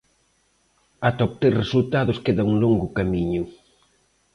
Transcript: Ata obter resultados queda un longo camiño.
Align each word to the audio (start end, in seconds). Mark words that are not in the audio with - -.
Ata 1.07 1.21
obter 1.27 1.53
resultados 1.61 2.21
queda 2.25 2.47
un 2.51 2.55
longo 2.63 2.87
camiño. 2.97 3.43